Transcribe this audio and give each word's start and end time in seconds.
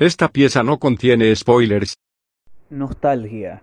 Esta 0.00 0.28
pieza 0.28 0.62
no 0.62 0.78
contiene 0.78 1.36
spoilers. 1.36 1.92
Nostalgia. 2.70 3.62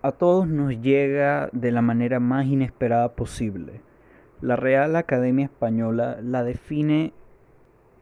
A 0.00 0.12
todos 0.12 0.46
nos 0.46 0.80
llega 0.80 1.50
de 1.52 1.72
la 1.72 1.82
manera 1.82 2.20
más 2.20 2.46
inesperada 2.46 3.16
posible. 3.16 3.80
La 4.40 4.54
Real 4.54 4.94
Academia 4.94 5.46
Española 5.46 6.18
la 6.22 6.44
define 6.44 7.12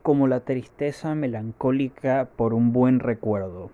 como 0.03 0.27
la 0.27 0.41
tristeza 0.41 1.15
melancólica 1.15 2.29
por 2.35 2.53
un 2.53 2.71
buen 2.71 2.99
recuerdo. 2.99 3.71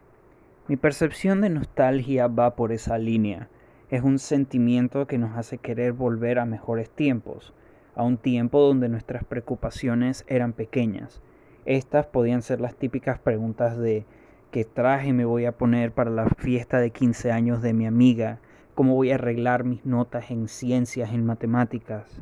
Mi 0.70 0.78
percepción 0.78 1.42
de 1.42 1.50
nostalgia 1.50 2.28
va 2.28 2.56
por 2.56 2.72
esa 2.72 2.98
línea. 2.98 3.50
Es 3.90 4.04
un 4.04 4.20
sentimiento 4.20 5.06
que 5.06 5.18
nos 5.18 5.38
hace 5.38 5.58
querer 5.58 5.92
volver 5.92 6.40
a 6.40 6.46
mejores 6.46 6.90
tiempos, 6.90 7.54
a 7.94 8.04
un 8.04 8.16
tiempo 8.16 8.62
donde 8.62 8.88
nuestras 8.88 9.26
preocupaciones 9.26 10.24
eran 10.30 10.54
pequeñas 10.54 11.22
estas 11.68 12.08
podían 12.08 12.42
ser 12.42 12.62
las 12.62 12.76
típicas 12.76 13.20
preguntas 13.20 13.78
de 13.78 14.06
qué 14.52 14.64
traje 14.64 15.12
me 15.14 15.26
voy 15.26 15.46
a 15.46 15.58
poner 15.58 15.92
para 15.92 16.10
la 16.10 16.28
fiesta 16.30 16.80
de 16.80 16.92
15 16.92 17.32
años 17.32 17.62
de 17.62 17.74
mi 17.74 17.86
amiga, 17.86 18.40
cómo 18.74 18.96
voy 18.96 19.12
a 19.12 19.16
arreglar 19.16 19.66
mis 19.66 19.86
notas 19.86 20.32
en 20.32 20.48
ciencias, 20.48 21.12
en 21.12 21.26
matemáticas. 21.26 22.22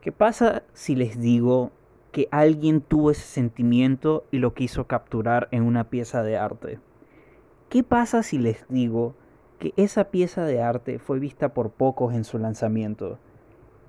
¿Qué 0.00 0.12
pasa 0.12 0.62
si 0.72 0.94
les 0.94 1.18
digo 1.18 1.72
que 2.12 2.28
alguien 2.30 2.80
tuvo 2.80 3.10
ese 3.10 3.26
sentimiento 3.26 4.24
y 4.30 4.38
lo 4.38 4.54
quiso 4.54 4.86
capturar 4.86 5.48
en 5.50 5.64
una 5.64 5.90
pieza 5.90 6.22
de 6.22 6.36
arte? 6.36 6.78
¿Qué 7.68 7.82
pasa 7.82 8.22
si 8.22 8.38
les 8.38 8.64
digo 8.68 9.16
que 9.58 9.72
esa 9.76 10.04
pieza 10.04 10.44
de 10.44 10.62
arte 10.62 11.00
fue 11.00 11.18
vista 11.18 11.52
por 11.52 11.70
pocos 11.70 12.14
en 12.14 12.22
su 12.22 12.38
lanzamiento? 12.38 13.18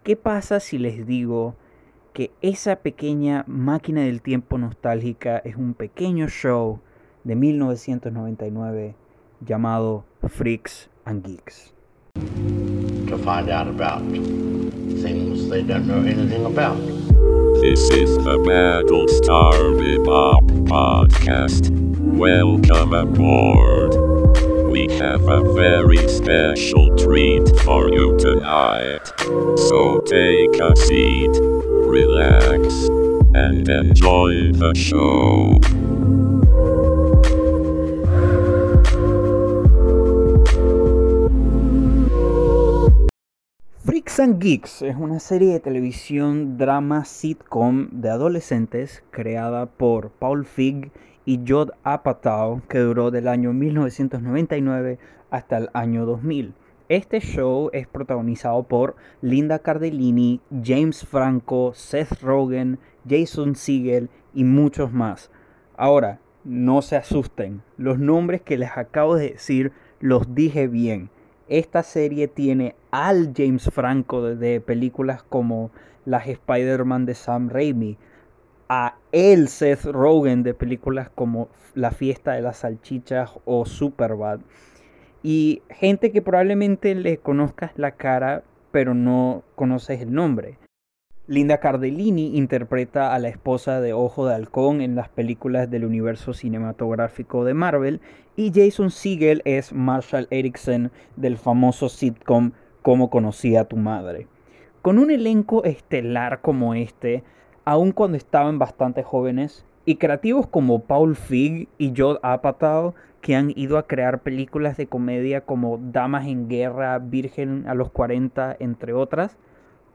¿Qué 0.04 0.16
pasa 0.16 0.60
si 0.60 0.80
les 0.80 1.06
digo 1.06 1.56
que 2.18 2.32
esa 2.42 2.78
pequeña 2.78 3.44
máquina 3.46 4.02
del 4.02 4.24
tiempo 4.24 4.58
nostálgica 4.58 5.38
es 5.38 5.56
un 5.56 5.76
pequeño 5.76 6.28
show 6.30 6.80
de 7.24 7.36
1999 7.36 8.96
llamado 9.46 10.04
Freaks 10.28 10.90
and 11.06 11.24
Geeks. 11.24 11.76
To 13.06 13.20
find 13.20 13.52
out 13.52 13.68
about 13.68 14.02
things 15.00 15.48
they 15.48 15.62
don't 15.62 15.86
know 15.86 16.00
anything 16.00 16.44
about. 16.48 16.80
This 17.62 17.88
is 17.92 18.18
the 18.24 18.40
Battlestar 18.40 19.54
Bebop 19.78 20.42
podcast. 20.66 21.70
Welcome 22.00 22.96
aboard. 22.96 23.94
We 24.72 24.88
have 24.98 25.22
a 25.28 25.54
very 25.54 26.08
special 26.10 26.96
treat 26.98 27.48
for 27.60 27.92
you 27.92 28.18
tonight. 28.18 29.06
So 29.70 30.00
take 30.00 30.60
a 30.60 30.76
seat 30.76 31.77
relax, 31.88 32.90
and 33.34 33.68
enjoy 33.70 34.52
the 34.52 34.74
show. 34.76 35.58
Freaks 43.86 44.20
and 44.20 44.42
Geeks 44.42 44.82
es 44.82 44.96
una 44.98 45.20
serie 45.20 45.54
de 45.54 45.60
televisión 45.60 46.58
drama 46.58 47.06
sitcom 47.06 47.90
de 47.92 48.10
adolescentes 48.10 49.04
creada 49.12 49.66
por 49.66 50.10
Paul 50.10 50.46
Fig 50.46 50.92
y 51.26 51.40
Jod 51.48 51.70
Apatow 51.84 52.62
que 52.68 52.80
duró 52.80 53.12
del 53.12 53.28
año 53.28 53.54
1999 53.54 55.00
hasta 55.30 55.58
el 55.58 55.70
año 55.74 56.06
2000. 56.06 56.54
Este 56.90 57.20
show 57.20 57.70
es 57.74 57.86
protagonizado 57.86 58.64
por 58.64 58.96
Linda 59.22 59.60
Cardellini, 59.60 60.40
James 60.64 61.06
Franco, 61.06 61.74
Seth 61.74 62.22
Rogen, 62.22 62.80
Jason 63.06 63.58
Segel 63.58 64.10
y 64.34 64.46
muchos 64.46 64.94
más. 64.94 65.30
Ahora, 65.76 66.22
no 66.46 66.82
se 66.82 66.96
asusten, 66.96 67.62
los 67.76 68.00
nombres 68.00 68.42
que 68.42 68.58
les 68.58 68.78
acabo 68.78 69.16
de 69.16 69.32
decir 69.32 69.74
los 70.00 70.34
dije 70.34 70.70
bien. 70.70 71.10
Esta 71.50 71.84
serie 71.84 72.30
tiene 72.30 72.74
al 72.90 73.34
James 73.36 73.70
Franco 73.70 74.22
de, 74.22 74.62
películas 74.62 75.24
como 75.24 75.72
las 76.06 76.26
Spider-Man 76.26 77.06
de 77.06 77.16
Sam 77.16 77.50
Raimi, 77.50 77.98
a 78.70 78.96
el 79.12 79.50
Seth 79.50 79.84
Rogen 79.84 80.44
de 80.44 80.54
películas 80.54 81.10
como 81.10 81.50
La 81.74 81.92
fiesta 81.92 82.32
de 82.32 82.42
las 82.42 82.60
salchichas 82.60 83.32
o 83.44 83.66
Superbad 83.66 84.40
y 85.24 85.62
gente 85.70 86.12
que 86.12 86.22
probablemente 86.22 86.96
le 86.96 87.18
conozcas 87.18 87.72
la 87.76 87.92
cara 87.92 88.44
pero 88.72 88.94
no 88.94 89.44
conoces 89.56 90.02
el 90.02 90.14
nombre. 90.14 90.58
Linda 91.28 91.60
Cardellini 91.60 92.38
interpreta 92.38 93.14
a 93.14 93.20
la 93.20 93.28
esposa 93.28 93.82
de 93.82 93.92
Ojo 93.92 94.26
de 94.26 94.36
Halcón 94.36 94.80
en 94.82 94.96
las 94.96 95.10
películas 95.10 95.70
del 95.70 95.84
universo 95.84 96.34
cinematográfico 96.34 97.44
de 97.44 97.54
Marvel 97.54 98.00
y 98.38 98.52
Jason 98.56 98.92
Segel 98.92 99.42
es 99.44 99.74
Marshall 99.74 100.28
Erickson 100.30 100.92
del 101.18 101.38
famoso 101.38 101.90
sitcom 101.90 102.52
Cómo 102.82 103.10
conocí 103.10 103.58
a 103.58 103.66
tu 103.66 103.76
madre. 103.76 104.28
Con 104.82 105.00
un 105.00 105.12
elenco 105.12 105.66
estelar 105.66 106.40
como 106.40 106.74
este, 106.74 107.26
aun 107.66 107.92
cuando 107.92 108.16
estaban 108.16 108.60
bastante 108.60 109.04
jóvenes, 109.04 109.66
y 109.88 109.96
creativos 109.96 110.48
como 110.48 110.84
Paul 110.84 111.16
Fig 111.16 111.70
y 111.78 111.94
Jod 111.96 112.18
Apatow, 112.22 112.94
que 113.22 113.38
han 113.38 113.54
ido 113.56 113.78
a 113.78 113.88
crear 113.88 114.22
películas 114.22 114.76
de 114.76 114.88
comedia 114.88 115.46
como 115.46 115.80
Damas 115.82 116.28
en 116.28 116.50
Guerra, 116.50 117.00
Virgen 117.00 117.66
a 117.70 117.74
los 117.74 117.90
40, 117.92 118.58
entre 118.60 118.92
otras, 118.92 119.38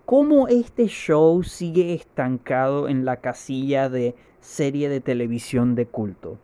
¿cómo 0.07 0.49
este 0.49 0.87
show 0.87 1.43
sigue 1.43 1.93
estancado 1.93 2.89
en 2.89 3.05
la 3.05 3.19
casilla 3.19 3.91
de 3.91 4.15
serie 4.41 4.89
de 4.89 5.03
televisión 5.03 5.75
de 5.75 5.85
culto? 5.85 6.39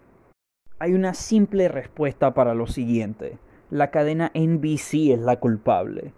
Hay 0.79 0.93
una 0.93 1.15
simple 1.15 1.69
respuesta 1.69 2.35
para 2.35 2.53
lo 2.53 2.67
siguiente. 2.67 3.39
La 3.71 3.91
cadena 3.91 4.31
NBC 4.35 5.13
es 5.15 5.21
la 5.21 5.37
culpable. 5.37 6.13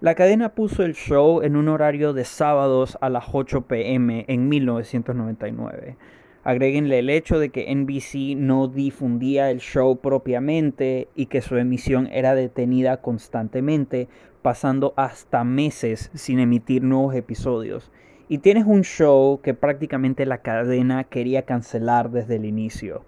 La 0.00 0.14
cadena 0.14 0.50
puso 0.50 0.84
el 0.84 0.94
show 0.94 1.42
en 1.42 1.56
un 1.56 1.66
horario 1.66 2.12
de 2.12 2.24
sábados 2.24 2.96
a 3.00 3.08
las 3.08 3.24
8 3.32 3.62
pm 3.62 4.24
en 4.28 4.48
1999 4.48 5.96
Agréguenle 6.46 7.00
el 7.00 7.10
hecho 7.10 7.40
de 7.40 7.48
que 7.48 7.74
NBC 7.74 8.36
no 8.36 8.68
difundía 8.68 9.50
el 9.50 9.58
show 9.58 9.96
propiamente 9.98 11.08
y 11.16 11.26
que 11.26 11.42
su 11.42 11.56
emisión 11.56 12.06
era 12.12 12.36
detenida 12.36 12.98
constantemente, 12.98 14.06
pasando 14.42 14.94
hasta 14.94 15.42
meses 15.42 16.08
sin 16.14 16.38
emitir 16.38 16.84
nuevos 16.84 17.16
episodios. 17.16 17.90
Y 18.28 18.38
tienes 18.38 18.64
un 18.64 18.84
show 18.84 19.40
que 19.42 19.54
prácticamente 19.54 20.24
la 20.24 20.38
cadena 20.38 21.02
quería 21.02 21.42
cancelar 21.42 22.12
desde 22.12 22.36
el 22.36 22.44
inicio. 22.44 23.04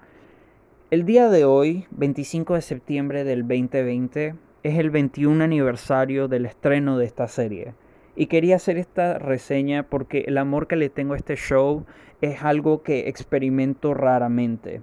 El 0.90 1.04
día 1.04 1.30
de 1.30 1.44
hoy, 1.44 1.86
25 1.92 2.54
de 2.54 2.62
septiembre 2.62 3.22
del 3.22 3.42
2020, 3.42 4.34
es 4.64 4.78
el 4.80 4.90
21 4.90 5.44
aniversario 5.44 6.26
del 6.26 6.44
estreno 6.44 6.98
de 6.98 7.04
esta 7.04 7.28
serie. 7.28 7.74
Y 8.20 8.26
quería 8.26 8.56
hacer 8.56 8.78
esta 8.78 9.16
reseña 9.20 9.84
porque 9.84 10.24
el 10.26 10.38
amor 10.38 10.66
que 10.66 10.74
le 10.74 10.90
tengo 10.90 11.14
a 11.14 11.16
este 11.16 11.36
show 11.36 11.86
es 12.20 12.42
algo 12.42 12.82
que 12.82 13.08
experimento 13.08 13.94
raramente. 13.94 14.82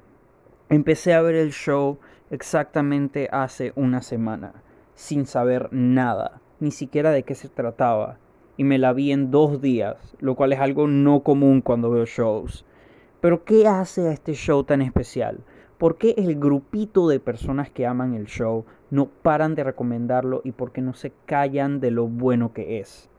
Empecé 0.69 1.13
a 1.13 1.21
ver 1.21 1.35
el 1.35 1.51
show 1.51 1.99
exactamente 2.31 3.27
hace 3.33 3.73
una 3.75 4.01
semana, 4.01 4.63
sin 4.93 5.25
saber 5.25 5.67
nada, 5.73 6.39
ni 6.61 6.71
siquiera 6.71 7.11
de 7.11 7.23
qué 7.23 7.35
se 7.35 7.49
trataba, 7.49 8.19
y 8.55 8.63
me 8.63 8.77
la 8.77 8.93
vi 8.93 9.11
en 9.11 9.31
dos 9.31 9.61
días, 9.61 10.15
lo 10.21 10.35
cual 10.35 10.53
es 10.53 10.61
algo 10.61 10.87
no 10.87 11.19
común 11.19 11.59
cuando 11.59 11.91
veo 11.91 12.05
shows. 12.05 12.63
Pero 13.19 13.43
¿qué 13.43 13.67
hace 13.67 14.07
a 14.07 14.13
este 14.13 14.33
show 14.33 14.63
tan 14.63 14.81
especial? 14.81 15.43
¿Por 15.77 15.97
qué 15.97 16.15
el 16.17 16.39
grupito 16.39 17.09
de 17.09 17.19
personas 17.19 17.69
que 17.69 17.85
aman 17.85 18.13
el 18.13 18.27
show 18.27 18.63
no 18.91 19.07
paran 19.07 19.55
de 19.55 19.65
recomendarlo 19.65 20.39
y 20.45 20.53
por 20.53 20.71
qué 20.71 20.79
no 20.79 20.93
se 20.93 21.11
callan 21.25 21.81
de 21.81 21.91
lo 21.91 22.07
bueno 22.07 22.53
que 22.53 22.79
es? 22.79 23.09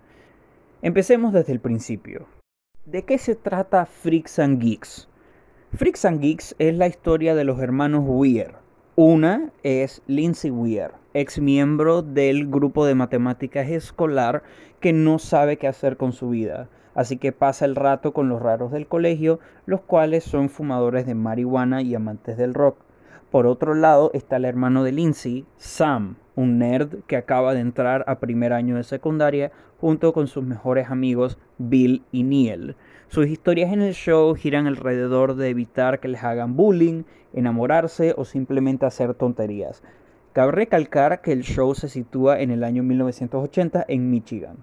Empecemos 0.87 1.33
desde 1.33 1.53
el 1.53 1.59
principio. 1.59 2.29
¿De 2.85 3.03
qué 3.03 3.19
se 3.19 3.35
trata 3.35 3.87
Freaks 3.87 4.39
and 4.39 4.63
Geeks? 4.63 5.09
Freaks 5.75 6.05
and 6.05 6.21
Geeks 6.21 6.55
es 6.61 6.77
la 6.77 6.87
historia 6.87 7.35
de 7.35 7.43
los 7.43 7.59
hermanos 7.59 8.05
Weir. 8.07 8.53
Una 8.95 9.51
es 9.65 10.01
Lindsay 10.07 10.53
Weir, 10.53 10.93
ex 11.13 11.41
miembro 11.41 12.03
del 12.03 12.49
grupo 12.49 12.87
de 12.87 12.95
matemáticas 12.95 13.69
escolar 13.69 14.45
que 14.79 14.93
no 14.93 15.19
sabe 15.19 15.57
qué 15.57 15.67
hacer 15.67 15.97
con 15.97 16.13
su 16.13 16.29
vida, 16.29 16.69
así 16.95 17.17
que 17.17 17.33
pasa 17.33 17.65
el 17.65 17.75
rato 17.75 18.13
con 18.13 18.29
los 18.29 18.41
raros 18.41 18.71
del 18.71 18.87
colegio, 18.87 19.41
los 19.65 19.81
cuales 19.81 20.23
son 20.23 20.49
fumadores 20.49 21.05
de 21.05 21.17
marihuana 21.17 21.83
y 21.83 21.97
amantes 21.97 22.37
del 22.37 22.55
rock. 22.55 22.86
Por 23.31 23.47
otro 23.47 23.75
lado 23.75 24.11
está 24.15 24.37
el 24.37 24.45
hermano 24.45 24.85
de 24.85 24.93
Lindsay, 24.93 25.45
Sam, 25.57 26.17
un 26.37 26.59
nerd 26.59 27.03
que 27.07 27.17
acaba 27.17 27.55
de 27.55 27.61
entrar 27.61 28.05
a 28.07 28.21
primer 28.21 28.53
año 28.53 28.77
de 28.77 28.85
secundaria 28.85 29.51
junto 29.81 30.13
con 30.13 30.29
sus 30.29 30.45
mejores 30.45 30.91
amigos 30.91 31.39
Bill 31.59 32.05
y 32.13 32.23
Neil. 32.23 32.77
Sus 33.09 33.27
historias 33.27 33.73
en 33.73 33.83
el 33.83 33.95
show 33.95 34.35
giran 34.35 34.67
alrededor 34.67 35.35
de 35.35 35.49
evitar 35.49 35.99
que 35.99 36.09
les 36.09 36.23
hagan 36.23 36.57
bullying, 36.57 37.03
enamorarse 37.33 38.15
o 38.17 38.25
simplemente 38.25 38.87
hacer 38.87 39.15
tonterías. 39.15 39.83
Cabe 40.33 40.53
recalcar 40.53 41.21
que 41.21 41.33
el 41.33 41.43
show 41.43 41.75
se 41.75 41.89
sitúa 41.89 42.41
en 42.41 42.51
el 42.51 42.63
año 42.63 42.83
1980 42.83 43.87
en 43.89 44.11
Michigan. 44.11 44.57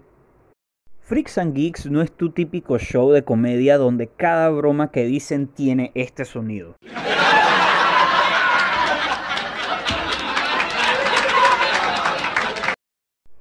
Freaks 1.01 1.37
and 1.37 1.53
Geeks 1.53 1.91
no 1.91 2.01
es 2.01 2.11
tu 2.11 2.31
típico 2.31 2.77
show 2.79 3.11
de 3.11 3.23
comedia 3.23 3.77
donde 3.77 4.07
cada 4.07 4.49
broma 4.49 4.89
que 4.89 5.03
dicen 5.05 5.47
tiene 5.47 5.91
este 5.95 6.23
sonido. 6.23 6.75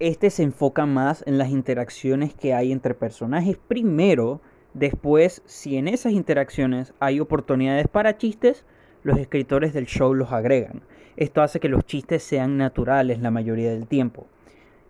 Este 0.02 0.30
se 0.30 0.42
enfoca 0.42 0.84
más 0.84 1.22
en 1.28 1.38
las 1.38 1.50
interacciones 1.50 2.34
que 2.34 2.54
hay 2.54 2.72
entre 2.72 2.92
personajes 2.92 3.56
primero, 3.56 4.40
después 4.74 5.42
si 5.44 5.76
en 5.76 5.86
esas 5.86 6.12
interacciones 6.12 6.92
hay 6.98 7.20
oportunidades 7.20 7.86
para 7.86 8.18
chistes, 8.18 8.64
los 9.04 9.16
escritores 9.16 9.72
del 9.72 9.86
show 9.86 10.12
los 10.12 10.32
agregan. 10.32 10.82
Esto 11.16 11.40
hace 11.40 11.60
que 11.60 11.68
los 11.68 11.84
chistes 11.84 12.24
sean 12.24 12.56
naturales 12.56 13.20
la 13.20 13.30
mayoría 13.30 13.70
del 13.70 13.86
tiempo. 13.86 14.26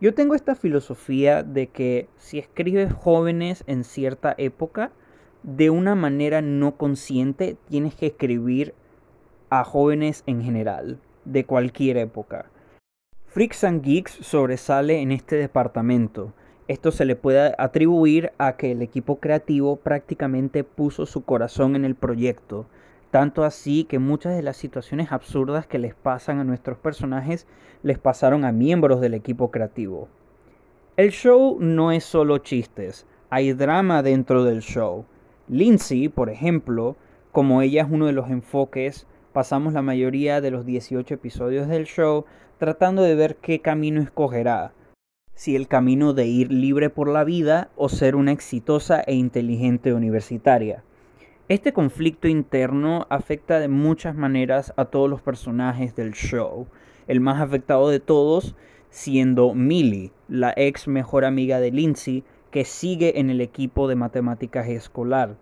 Yo 0.01 0.15
tengo 0.15 0.35
esta 0.35 0.55
filosofía 0.55 1.43
de 1.43 1.67
que 1.67 2.09
si 2.17 2.39
escribes 2.39 2.91
jóvenes 2.91 3.65
en 3.67 3.85
cierta 3.85 4.35
época, 4.39 4.93
de 5.43 5.69
una 5.69 5.95
manera 5.95 6.41
no 6.41 6.79
consciente 6.79 7.59
tienes 7.69 7.95
que 7.95 8.07
escribir 8.07 8.73
a 9.51 9.63
jóvenes 9.63 10.25
en 10.27 10.41
general, 10.41 11.01
de 11.27 11.45
cualquier 11.45 11.99
época. 11.99 12.47
Freaks 13.33 13.65
and 13.65 13.83
Geeks 13.83 14.13
sobresale 14.21 15.01
en 15.01 15.11
este 15.11 15.37
departamento. 15.37 16.35
Esto 16.69 16.93
se 16.93 17.07
le 17.07 17.17
puede 17.17 17.55
atribuir 17.57 18.31
a 18.37 18.59
que 18.59 18.73
el 18.73 18.83
equipo 18.83 19.21
creativo 19.21 19.77
prácticamente 19.77 20.65
puso 20.65 21.07
su 21.07 21.25
corazón 21.25 21.75
en 21.75 21.87
el 21.87 21.95
proyecto, 21.95 22.67
tanto 23.11 23.45
así 23.45 23.85
que 23.85 23.99
muchas 23.99 24.37
de 24.37 24.43
las 24.43 24.59
situaciones 24.59 25.13
absurdas 25.13 25.67
que 25.67 25.79
les 25.79 25.95
pasan 25.95 26.41
a 26.41 26.45
nuestros 26.45 26.77
personajes 26.77 27.47
les 27.83 27.99
pasaron 27.99 28.45
a 28.45 28.53
miembros 28.53 29.01
del 29.01 29.15
equipo 29.15 29.51
creativo. 29.51 30.09
El 30.99 31.11
show 31.11 31.57
no 31.59 31.91
es 31.91 32.05
solo 32.05 32.37
chistes, 32.37 33.07
hay 33.31 33.55
drama 33.55 34.03
dentro 34.03 34.45
del 34.45 34.61
show. 34.61 35.07
Lindsay, 35.49 36.11
por 36.11 36.29
ejemplo, 36.29 36.97
como 37.33 37.63
ella 37.63 37.81
es 37.81 37.89
uno 37.91 38.05
de 38.05 38.13
los 38.13 38.29
enfoques, 38.29 39.07
pasamos 39.33 39.73
la 39.73 39.83
mayoría 39.83 40.41
de 40.41 40.51
los 40.51 40.67
18 40.67 41.15
episodios 41.15 41.69
del 41.69 41.87
show 41.87 42.25
tratando 42.59 43.03
de 43.03 43.15
ver 43.15 43.37
qué 43.37 43.61
camino 43.61 44.01
escogerá, 44.01 44.73
si 45.35 45.57
el 45.57 45.67
camino 45.69 46.13
de 46.13 46.27
ir 46.27 46.53
libre 46.53 46.91
por 46.91 47.09
la 47.09 47.25
vida 47.25 47.71
o 47.77 47.89
ser 47.89 48.15
una 48.15 48.33
exitosa 48.33 49.01
e 49.01 49.15
inteligente 49.15 49.95
universitaria. 49.95 50.85
Este 51.49 51.73
conflicto 51.73 52.29
interno 52.29 53.07
afecta 53.11 53.59
de 53.59 53.69
muchas 53.69 54.15
maneras 54.15 54.73
a 54.77 54.85
todos 54.85 55.11
los 55.11 55.21
personajes 55.21 55.97
del 55.97 56.13
show. 56.13 56.67
El 57.09 57.21
más 57.21 57.41
afectado 57.41 57.91
de 57.91 58.01
todos 58.01 58.55
siendo 58.93 59.55
Millie, 59.55 60.13
la 60.29 60.53
ex 60.55 60.87
mejor 60.87 61.25
amiga 61.25 61.59
de 61.59 61.73
Lindsay, 61.73 62.25
que 62.51 62.65
sigue 62.65 63.19
en 63.19 63.31
el 63.31 63.41
equipo 63.41 63.89
de 63.89 63.97
matemáticas 63.97 64.69
escolar. 64.69 65.37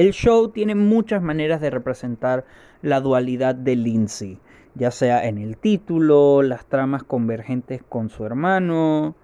El 0.00 0.12
show 0.12 0.48
tiene 0.48 0.74
muchas 0.74 1.20
maneras 1.20 1.60
de 1.60 1.68
representar 1.68 2.46
la 2.80 3.02
dualidad 3.02 3.54
de 3.54 3.76
Lindsay, 3.76 4.38
ya 4.74 4.90
sea 4.90 5.28
en 5.28 5.36
el 5.36 5.58
título, 5.58 6.40
las 6.40 6.64
tramas 6.64 7.02
convergentes 7.02 7.82
con 7.86 8.08
su 8.08 8.24
hermano 8.24 9.14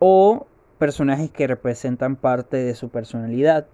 o 0.00 0.48
personajes 0.78 1.30
que 1.30 1.46
representan 1.46 2.16
parte 2.16 2.56
de 2.56 2.74
su 2.74 2.88
personalidad. 2.88 3.68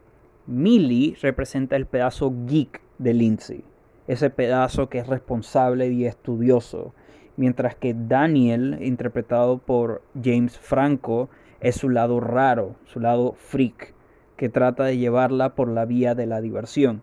Millie 0.46 1.16
representa 1.22 1.76
el 1.76 1.86
pedazo 1.86 2.34
geek 2.44 2.82
de 2.98 3.14
Lindsay, 3.14 3.64
ese 4.06 4.28
pedazo 4.28 4.90
que 4.90 4.98
es 4.98 5.06
responsable 5.06 5.88
y 5.88 6.04
estudioso, 6.04 6.92
mientras 7.38 7.74
que 7.74 7.96
Daniel, 7.96 8.76
interpretado 8.82 9.56
por 9.56 10.02
James 10.22 10.58
Franco, 10.58 11.30
es 11.60 11.76
su 11.76 11.88
lado 11.88 12.20
raro, 12.20 12.76
su 12.84 13.00
lado 13.00 13.32
freak, 13.32 13.94
que 14.38 14.48
trata 14.48 14.84
de 14.84 14.96
llevarla 14.96 15.54
por 15.54 15.68
la 15.68 15.84
vía 15.84 16.14
de 16.14 16.24
la 16.24 16.40
diversión. 16.40 17.02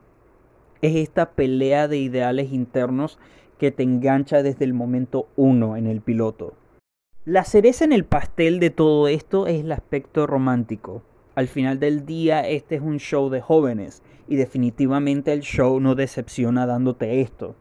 Es 0.81 0.95
esta 0.95 1.31
pelea 1.31 1.87
de 1.87 1.97
ideales 1.97 2.51
internos 2.51 3.19
que 3.59 3.71
te 3.71 3.83
engancha 3.83 4.41
desde 4.41 4.65
el 4.65 4.73
momento 4.73 5.27
uno 5.35 5.77
en 5.77 5.85
el 5.85 6.01
piloto. 6.01 6.53
La 7.25 7.43
cereza 7.43 7.85
en 7.85 7.91
el 7.91 8.05
pastel 8.05 8.59
de 8.59 8.69
todo 8.69 9.07
esto 9.07 9.47
es 9.47 9.61
el 9.61 9.71
aspecto 9.71 10.25
romántico. 10.25 11.03
Al 11.35 11.47
final 11.47 11.79
del 11.79 12.05
día 12.05 12.47
este 12.47 12.75
es 12.75 12.81
un 12.81 12.97
show 12.97 13.29
de 13.29 13.41
jóvenes 13.41 14.01
y 14.27 14.37
definitivamente 14.37 15.33
el 15.33 15.41
show 15.41 15.79
no 15.79 15.95
decepciona 15.95 16.65
dándote 16.65 17.21
esto. 17.21 17.55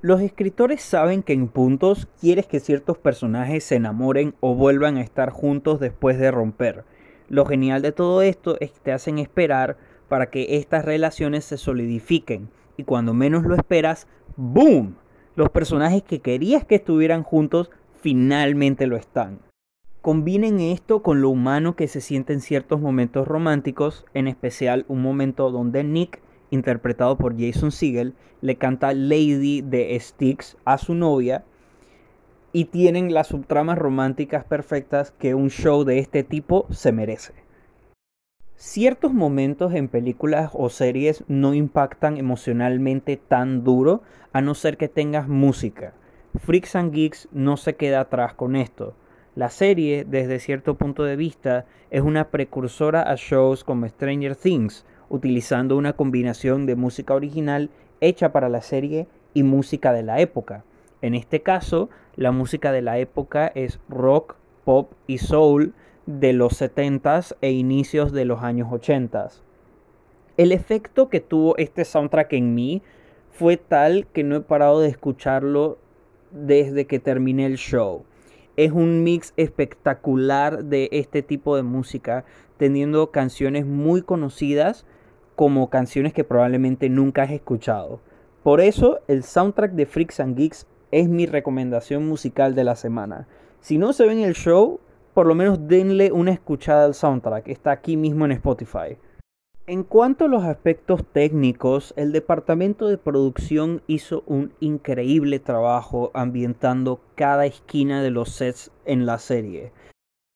Los 0.00 0.20
escritores 0.20 0.80
saben 0.82 1.22
que 1.22 1.32
en 1.32 1.48
puntos 1.48 2.08
quieres 2.20 2.46
que 2.46 2.60
ciertos 2.60 2.98
personajes 2.98 3.64
se 3.64 3.76
enamoren 3.76 4.34
o 4.40 4.54
vuelvan 4.54 4.96
a 4.96 5.02
estar 5.02 5.30
juntos 5.30 5.80
después 5.80 6.18
de 6.18 6.30
romper. 6.30 6.84
Lo 7.28 7.44
genial 7.44 7.82
de 7.82 7.92
todo 7.92 8.22
esto 8.22 8.56
es 8.60 8.72
que 8.72 8.80
te 8.80 8.92
hacen 8.92 9.18
esperar 9.18 9.76
para 10.08 10.30
que 10.30 10.56
estas 10.56 10.84
relaciones 10.84 11.44
se 11.44 11.58
solidifiquen 11.58 12.48
y 12.76 12.84
cuando 12.84 13.12
menos 13.12 13.44
lo 13.44 13.54
esperas, 13.54 14.06
¡boom! 14.36 14.96
Los 15.36 15.50
personajes 15.50 16.02
que 16.02 16.20
querías 16.20 16.64
que 16.64 16.76
estuvieran 16.76 17.22
juntos 17.22 17.70
finalmente 18.00 18.86
lo 18.86 18.96
están. 18.96 19.40
Combinen 20.00 20.60
esto 20.60 21.02
con 21.02 21.20
lo 21.20 21.28
humano 21.28 21.76
que 21.76 21.88
se 21.88 22.00
siente 22.00 22.32
en 22.32 22.40
ciertos 22.40 22.80
momentos 22.80 23.28
románticos, 23.28 24.06
en 24.14 24.26
especial 24.26 24.86
un 24.88 25.02
momento 25.02 25.50
donde 25.50 25.84
Nick, 25.84 26.20
interpretado 26.50 27.18
por 27.18 27.38
Jason 27.38 27.72
Segel, 27.72 28.14
le 28.40 28.56
canta 28.56 28.94
Lady 28.94 29.60
de 29.60 29.98
Styx 30.00 30.56
a 30.64 30.78
su 30.78 30.94
novia 30.94 31.44
y 32.52 32.66
tienen 32.66 33.12
las 33.12 33.28
subtramas 33.28 33.78
románticas 33.78 34.44
perfectas 34.44 35.12
que 35.12 35.34
un 35.34 35.50
show 35.50 35.84
de 35.84 35.98
este 35.98 36.22
tipo 36.22 36.66
se 36.70 36.92
merece. 36.92 37.34
Ciertos 38.56 39.12
momentos 39.12 39.72
en 39.74 39.88
películas 39.88 40.50
o 40.52 40.68
series 40.68 41.22
no 41.28 41.54
impactan 41.54 42.16
emocionalmente 42.16 43.16
tan 43.16 43.62
duro 43.62 44.02
a 44.32 44.40
no 44.40 44.54
ser 44.54 44.76
que 44.76 44.88
tengas 44.88 45.28
música. 45.28 45.92
Freaks 46.36 46.74
and 46.74 46.92
Geeks 46.92 47.28
no 47.32 47.56
se 47.56 47.76
queda 47.76 48.00
atrás 48.00 48.34
con 48.34 48.56
esto. 48.56 48.94
La 49.36 49.50
serie, 49.50 50.04
desde 50.04 50.40
cierto 50.40 50.76
punto 50.76 51.04
de 51.04 51.14
vista, 51.14 51.66
es 51.90 52.02
una 52.02 52.30
precursora 52.30 53.02
a 53.02 53.14
shows 53.14 53.62
como 53.62 53.86
Stranger 53.88 54.34
Things, 54.34 54.84
utilizando 55.08 55.76
una 55.76 55.92
combinación 55.92 56.66
de 56.66 56.74
música 56.74 57.14
original 57.14 57.70
hecha 58.00 58.32
para 58.32 58.48
la 58.48 58.60
serie 58.60 59.06
y 59.34 59.44
música 59.44 59.92
de 59.92 60.02
la 60.02 60.18
época. 60.18 60.64
En 61.02 61.14
este 61.14 61.42
caso, 61.42 61.88
la 62.16 62.32
música 62.32 62.72
de 62.72 62.82
la 62.82 62.98
época 62.98 63.50
es 63.54 63.80
rock, 63.88 64.36
pop 64.64 64.92
y 65.06 65.18
soul 65.18 65.74
de 66.06 66.32
los 66.32 66.60
70s 66.60 67.36
e 67.40 67.52
inicios 67.52 68.12
de 68.12 68.24
los 68.24 68.42
años 68.42 68.68
80s. 68.68 69.42
El 70.36 70.52
efecto 70.52 71.08
que 71.08 71.20
tuvo 71.20 71.56
este 71.56 71.84
soundtrack 71.84 72.32
en 72.32 72.54
mí 72.54 72.82
fue 73.30 73.56
tal 73.56 74.06
que 74.06 74.24
no 74.24 74.36
he 74.36 74.40
parado 74.40 74.80
de 74.80 74.88
escucharlo 74.88 75.78
desde 76.30 76.86
que 76.86 76.98
terminé 76.98 77.46
el 77.46 77.56
show 77.56 78.04
es 78.58 78.72
un 78.72 79.04
mix 79.04 79.32
espectacular 79.36 80.64
de 80.64 80.88
este 80.90 81.22
tipo 81.22 81.54
de 81.54 81.62
música, 81.62 82.24
teniendo 82.56 83.12
canciones 83.12 83.64
muy 83.66 84.02
conocidas 84.02 84.84
como 85.36 85.70
canciones 85.70 86.12
que 86.12 86.24
probablemente 86.24 86.88
nunca 86.88 87.22
has 87.22 87.30
escuchado. 87.30 88.00
Por 88.42 88.60
eso 88.60 88.98
el 89.06 89.22
soundtrack 89.22 89.74
de 89.74 89.86
Freaks 89.86 90.18
and 90.18 90.36
Geeks 90.36 90.66
es 90.90 91.08
mi 91.08 91.26
recomendación 91.26 92.06
musical 92.06 92.54
de 92.54 92.64
la 92.64 92.76
semana. 92.76 93.26
Si 93.60 93.78
no 93.78 93.92
se 93.92 94.06
ven 94.06 94.20
el 94.20 94.34
show, 94.34 94.80
por 95.14 95.26
lo 95.26 95.34
menos 95.34 95.66
denle 95.66 96.12
una 96.12 96.32
escuchada 96.32 96.84
al 96.84 96.94
soundtrack, 96.94 97.48
está 97.48 97.72
aquí 97.72 97.96
mismo 97.96 98.24
en 98.24 98.32
Spotify. 98.32 98.96
En 99.66 99.82
cuanto 99.82 100.24
a 100.24 100.28
los 100.28 100.44
aspectos 100.44 101.04
técnicos, 101.12 101.92
el 101.96 102.12
departamento 102.12 102.88
de 102.88 102.96
producción 102.96 103.82
hizo 103.86 104.22
un 104.26 104.52
increíble 104.60 105.40
trabajo 105.40 106.10
ambientando 106.14 107.00
cada 107.16 107.44
esquina 107.44 108.02
de 108.02 108.10
los 108.10 108.30
sets 108.30 108.70
en 108.86 109.04
la 109.04 109.18
serie. 109.18 109.72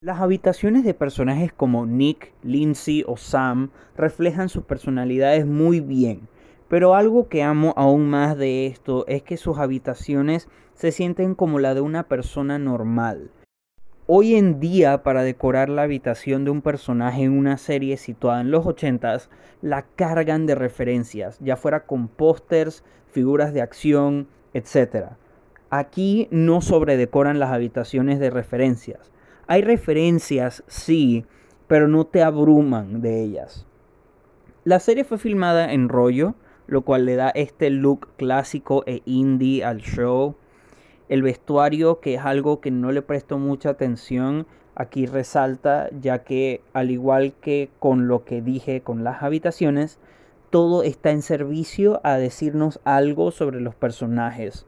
Las 0.02 0.20
habitaciones 0.20 0.84
de 0.84 0.92
personajes 0.92 1.52
como 1.52 1.86
Nick, 1.86 2.34
Lindsay 2.42 3.04
o 3.06 3.16
Sam 3.16 3.70
reflejan 3.96 4.50
sus 4.50 4.64
personalidades 4.64 5.46
muy 5.46 5.80
bien, 5.80 6.28
pero 6.72 6.94
algo 6.94 7.28
que 7.28 7.42
amo 7.42 7.74
aún 7.76 8.08
más 8.08 8.38
de 8.38 8.66
esto 8.66 9.04
es 9.06 9.22
que 9.22 9.36
sus 9.36 9.58
habitaciones 9.58 10.48
se 10.72 10.90
sienten 10.90 11.34
como 11.34 11.58
la 11.58 11.74
de 11.74 11.82
una 11.82 12.04
persona 12.04 12.58
normal. 12.58 13.30
Hoy 14.06 14.36
en 14.36 14.58
día, 14.58 15.02
para 15.02 15.22
decorar 15.22 15.68
la 15.68 15.82
habitación 15.82 16.46
de 16.46 16.50
un 16.50 16.62
personaje 16.62 17.24
en 17.24 17.36
una 17.36 17.58
serie 17.58 17.98
situada 17.98 18.40
en 18.40 18.50
los 18.50 18.64
80s, 18.64 19.28
la 19.60 19.82
cargan 19.82 20.46
de 20.46 20.54
referencias, 20.54 21.38
ya 21.40 21.58
fuera 21.58 21.84
con 21.84 22.08
pósters, 22.08 22.84
figuras 23.10 23.52
de 23.52 23.60
acción, 23.60 24.28
etc. 24.54 25.08
Aquí 25.68 26.26
no 26.30 26.62
sobredecoran 26.62 27.38
las 27.38 27.50
habitaciones 27.50 28.18
de 28.18 28.30
referencias. 28.30 29.12
Hay 29.46 29.60
referencias, 29.60 30.64
sí, 30.68 31.26
pero 31.66 31.86
no 31.86 32.06
te 32.06 32.22
abruman 32.22 33.02
de 33.02 33.22
ellas. 33.22 33.66
La 34.64 34.80
serie 34.80 35.04
fue 35.04 35.18
filmada 35.18 35.70
en 35.74 35.90
rollo, 35.90 36.34
lo 36.72 36.80
cual 36.80 37.04
le 37.04 37.16
da 37.16 37.28
este 37.28 37.68
look 37.68 38.08
clásico 38.16 38.82
e 38.86 39.02
indie 39.04 39.62
al 39.62 39.82
show. 39.82 40.36
El 41.10 41.20
vestuario, 41.20 42.00
que 42.00 42.14
es 42.14 42.22
algo 42.22 42.62
que 42.62 42.70
no 42.70 42.92
le 42.92 43.02
presto 43.02 43.36
mucha 43.36 43.68
atención, 43.68 44.46
aquí 44.74 45.04
resalta, 45.04 45.90
ya 46.00 46.24
que 46.24 46.62
al 46.72 46.90
igual 46.90 47.34
que 47.42 47.68
con 47.78 48.08
lo 48.08 48.24
que 48.24 48.40
dije 48.40 48.80
con 48.80 49.04
las 49.04 49.22
habitaciones, 49.22 49.98
todo 50.48 50.82
está 50.82 51.10
en 51.10 51.20
servicio 51.20 52.00
a 52.04 52.16
decirnos 52.16 52.80
algo 52.84 53.32
sobre 53.32 53.60
los 53.60 53.74
personajes. 53.74 54.64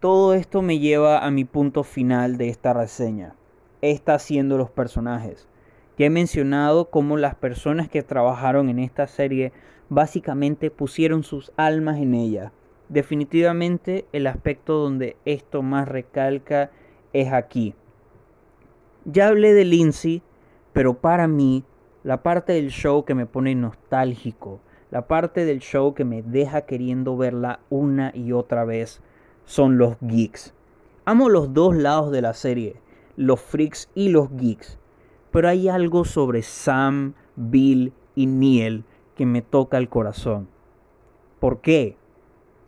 Todo 0.00 0.32
esto 0.32 0.62
me 0.62 0.78
lleva 0.78 1.18
a 1.18 1.30
mi 1.30 1.44
punto 1.44 1.84
final 1.84 2.38
de 2.38 2.48
esta 2.48 2.72
reseña. 2.72 3.34
está 3.82 4.14
haciendo 4.14 4.56
los 4.56 4.70
personajes. 4.70 5.46
Ya 5.98 6.06
he 6.06 6.10
mencionado 6.10 6.88
cómo 6.88 7.18
las 7.18 7.34
personas 7.34 7.90
que 7.90 8.02
trabajaron 8.02 8.70
en 8.70 8.78
esta 8.78 9.06
serie 9.06 9.52
básicamente 9.90 10.70
pusieron 10.70 11.22
sus 11.22 11.52
almas 11.56 11.98
en 11.98 12.14
ella. 12.14 12.52
Definitivamente 12.88 14.06
el 14.12 14.26
aspecto 14.26 14.78
donde 14.78 15.16
esto 15.26 15.62
más 15.62 15.86
recalca 15.86 16.70
es 17.12 17.32
aquí. 17.32 17.74
Ya 19.04 19.28
hablé 19.28 19.52
de 19.52 19.64
Lindsay, 19.64 20.22
pero 20.72 20.94
para 20.94 21.28
mí 21.28 21.64
la 22.02 22.22
parte 22.22 22.54
del 22.54 22.70
show 22.70 23.04
que 23.04 23.14
me 23.14 23.26
pone 23.26 23.54
nostálgico, 23.54 24.60
la 24.90 25.06
parte 25.06 25.44
del 25.44 25.60
show 25.60 25.94
que 25.94 26.04
me 26.04 26.22
deja 26.22 26.62
queriendo 26.62 27.16
verla 27.16 27.60
una 27.68 28.12
y 28.14 28.32
otra 28.32 28.64
vez, 28.64 29.02
son 29.44 29.76
los 29.76 29.96
geeks. 30.00 30.54
Amo 31.04 31.28
los 31.28 31.52
dos 31.52 31.76
lados 31.76 32.12
de 32.12 32.22
la 32.22 32.34
serie, 32.34 32.76
los 33.16 33.40
freaks 33.40 33.90
y 33.94 34.10
los 34.10 34.34
geeks, 34.36 34.78
pero 35.30 35.48
hay 35.48 35.68
algo 35.68 36.04
sobre 36.04 36.42
Sam, 36.42 37.14
Bill 37.36 37.92
y 38.14 38.26
Neil 38.26 38.84
que 39.20 39.26
me 39.26 39.42
toca 39.42 39.76
el 39.76 39.90
corazón. 39.90 40.48
¿Por 41.40 41.60
qué? 41.60 41.94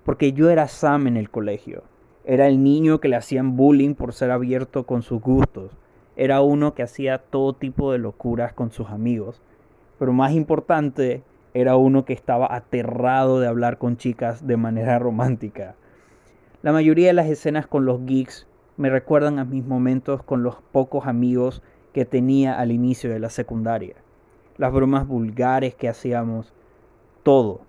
Porque 0.04 0.35
yo 0.35 0.50
era 0.50 0.68
Sam 0.68 1.06
en 1.06 1.16
el 1.16 1.30
colegio. 1.30 1.82
Era 2.26 2.47
el 2.47 2.62
niño 2.62 3.00
que 3.00 3.09
le 3.09 3.16
hacían 3.16 3.56
bullying 3.56 3.94
por 3.94 4.12
ser 4.12 4.30
abierto 4.30 4.85
con 4.85 5.00
sus 5.00 5.23
gustos. 5.23 5.73
Era 6.14 6.42
uno 6.42 6.75
que 6.75 6.82
hacía 6.82 7.16
todo 7.16 7.54
tipo 7.54 7.90
de 7.90 7.97
locuras 7.97 8.52
con 8.52 8.71
sus 8.71 8.90
amigos. 8.90 9.40
Pero 9.99 10.12
más 10.12 10.32
importante, 10.32 11.23
era 11.54 11.76
uno 11.76 12.04
que 12.04 12.12
estaba 12.12 12.54
aterrado 12.54 13.40
de 13.40 13.47
hablar 13.47 13.78
con 13.78 13.97
chicas 13.97 14.47
de 14.47 14.59
manera 14.59 14.99
romántica. 14.99 15.75
La 16.61 16.73
mayoría 16.73 17.06
de 17.06 17.14
las 17.14 17.28
escenas 17.28 17.66
con 17.66 17.87
los 17.87 18.04
geeks 18.04 18.47
me 18.76 18.90
recuerdan 18.90 19.38
a 19.38 19.47
mis 19.47 19.64
momentos 19.64 20.23
con 20.23 20.42
los 20.42 20.56
pocos 20.71 21.06
amigos 21.06 21.62
que 21.94 22.04
tenía 22.04 22.59
al 22.59 22.73
inicio 22.73 23.09
de 23.09 23.21
la 23.21 23.30
secundaria. 23.30 23.94
Las 24.62 24.73
bromas 24.73 25.09
vulgares 25.09 25.75
que 25.75 25.88
hacíamos, 25.88 26.52
todo. 27.25 27.62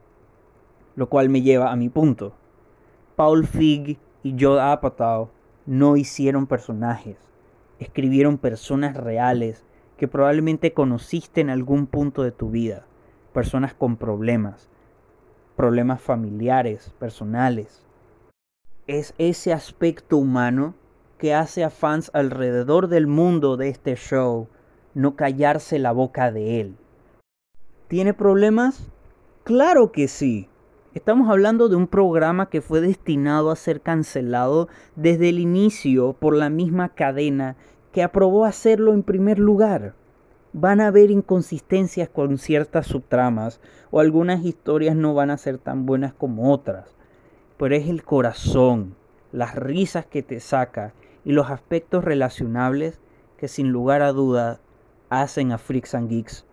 Lo 0.96 1.10
cual 1.10 1.28
me 1.28 1.42
lleva 1.42 1.72
a 1.72 1.76
mi 1.76 1.90
punto. 1.90 2.34
Paul 3.16 3.48
Fig 3.48 3.98
y 4.22 4.36
Joe 4.40 4.62
Apatow 4.62 5.32
no 5.66 5.98
hicieron 5.98 6.46
personajes, 6.46 7.18
escribieron 7.80 8.38
personas 8.38 8.96
reales 8.96 9.66
que 9.98 10.08
probablemente 10.08 10.74
conociste 10.74 11.42
en 11.42 11.50
algún 11.50 11.88
punto 11.88 12.22
de 12.22 12.32
tu 12.32 12.52
vida, 12.52 12.86
personas 13.34 13.74
con 13.74 13.98
problemas, 13.98 14.70
problemas 15.56 16.00
familiares, 16.00 16.94
personales. 17.00 17.88
Es 18.86 19.16
ese 19.18 19.52
aspecto 19.52 20.18
humano 20.18 20.76
que 21.18 21.34
hace 21.34 21.64
a 21.64 21.72
fans 21.72 22.12
alrededor 22.14 22.88
del 22.88 23.08
mundo 23.08 23.58
de 23.58 23.70
este 23.70 23.96
show 23.96 24.48
no 24.94 25.16
callarse 25.16 25.80
la 25.80 25.92
boca 25.92 26.32
de 26.32 26.62
él. 26.62 26.78
¿Tiene 27.94 28.16
problemas? 28.16 28.92
Claro 29.44 29.92
que 29.92 30.08
sí. 30.08 30.50
Estamos 30.96 31.30
hablando 31.30 31.70
de 31.70 31.76
un 31.76 31.86
programa 31.86 32.50
que 32.50 32.60
fue 32.60 32.82
destinado 32.82 33.52
a 33.52 33.56
ser 33.56 33.82
cancelado 33.82 34.68
desde 34.96 35.30
el 35.30 35.38
inicio 35.38 36.14
por 36.14 36.36
la 36.36 36.50
misma 36.50 36.90
cadena 36.90 37.56
que 37.92 38.02
aprobó 38.02 38.46
hacerlo 38.46 38.96
en 38.96 39.04
primer 39.04 39.38
lugar. 39.38 39.94
Van 40.54 40.82
a 40.82 40.88
haber 40.88 41.12
inconsistencias 41.12 42.10
con 42.10 42.40
ciertas 42.40 42.88
subtramas 42.88 43.62
o 43.92 44.00
algunas 44.00 44.44
historias 44.44 44.96
no 44.96 45.14
van 45.14 45.30
a 45.30 45.38
ser 45.38 45.60
tan 45.60 45.86
buenas 45.86 46.16
como 46.16 46.52
otras, 46.52 46.96
pero 47.58 47.76
es 47.76 47.88
el 47.88 48.04
corazón, 48.04 48.96
las 49.32 49.54
risas 49.54 50.08
que 50.08 50.24
te 50.24 50.40
saca 50.40 50.96
y 51.24 51.34
los 51.34 51.52
aspectos 51.52 52.04
relacionables 52.04 53.00
que 53.38 53.48
sin 53.48 53.70
lugar 53.70 54.02
a 54.02 54.14
duda 54.14 54.62
hacen 55.12 55.52
a 55.52 55.60
Freaks 55.60 55.94
and 55.94 56.10
Geeks 56.10 56.44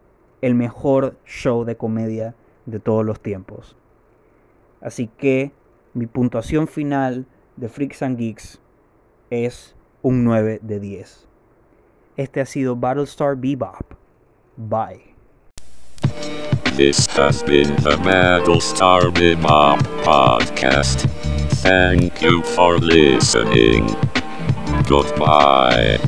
el 0.43 0.55
mejor 0.55 1.17
show 1.25 1.65
de 1.65 1.77
comedia 1.77 2.35
de 2.67 2.81
todos 2.81 3.05
los 3.05 3.21
tiempos. 3.21 3.77
Así 4.81 5.09
que 5.19 5.53
mi 5.95 6.07
puntuación 6.07 6.69
final 6.69 7.27
de 7.57 7.69
Freaks 7.69 8.03
and 8.03 8.19
Geeks 8.19 8.61
es 9.31 9.75
un 10.03 10.25
9 10.25 10.61
de 10.63 10.81
10. 10.81 11.29
Este 12.17 12.41
ha 12.41 12.47
sido 12.47 12.77
Battlestar 12.77 13.37
Bebop. 13.37 13.95
Bye. 14.57 15.15
This 16.77 17.07
has 17.17 17.43
been 17.43 17.75
the 17.83 17.97
Battlestar 17.97 19.13
Bebop 19.13 19.81
podcast. 20.03 21.07
Thank 21.63 22.23
you 22.23 22.43
for 22.43 22.79
listening. 22.79 23.87
Goodbye. 24.89 25.99